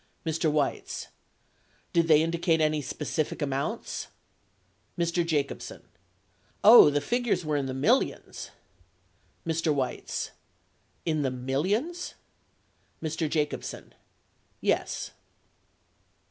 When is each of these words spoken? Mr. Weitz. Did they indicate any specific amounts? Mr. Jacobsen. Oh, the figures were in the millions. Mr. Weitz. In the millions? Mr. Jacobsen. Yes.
Mr. 0.25 0.51
Weitz. 0.51 1.09
Did 1.93 2.07
they 2.07 2.23
indicate 2.23 2.59
any 2.59 2.81
specific 2.81 3.39
amounts? 3.39 4.07
Mr. 4.97 5.23
Jacobsen. 5.23 5.83
Oh, 6.63 6.89
the 6.89 6.99
figures 6.99 7.45
were 7.45 7.55
in 7.55 7.67
the 7.67 7.75
millions. 7.75 8.49
Mr. 9.45 9.71
Weitz. 9.71 10.31
In 11.05 11.21
the 11.21 11.29
millions? 11.29 12.15
Mr. 12.99 13.29
Jacobsen. 13.29 13.93
Yes. 14.59 15.11